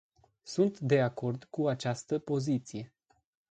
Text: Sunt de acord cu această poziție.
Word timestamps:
Sunt 0.41 0.79
de 0.79 1.01
acord 1.01 1.43
cu 1.49 1.67
această 1.67 2.19
poziție. 2.19 2.93